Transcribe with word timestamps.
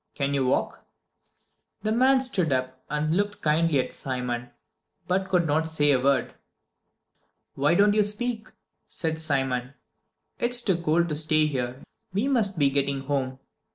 Can 0.15 0.33
you 0.33 0.47
walk?" 0.47 0.87
The 1.83 1.91
man 1.91 2.21
stood 2.21 2.51
up 2.51 2.83
and 2.89 3.15
looked 3.15 3.39
kindly 3.43 3.79
at 3.79 3.93
Simon, 3.93 4.49
but 5.07 5.29
could 5.29 5.45
not 5.45 5.69
say 5.69 5.91
a 5.91 5.99
word. 6.01 6.33
"Why 7.53 7.75
don't 7.75 7.93
you 7.93 8.01
speak?" 8.01 8.47
said 8.87 9.19
Simon. 9.21 9.75
"It's 10.39 10.63
too 10.63 10.81
cold 10.81 11.07
to 11.09 11.15
stay 11.15 11.45
here, 11.45 11.83
we 12.15 12.27
must 12.27 12.57
be 12.57 12.71
getting 12.71 13.01
home. 13.01 13.37